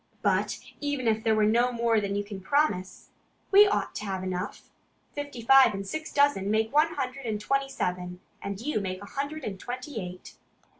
[0.23, 3.11] "But even if there were no more than you can promise,
[3.51, 4.71] we ought to have enough.
[5.13, 9.11] Fifty five and six dozen make one hundred and twenty seven; and you make one
[9.11, 10.33] hundred and twenty eight."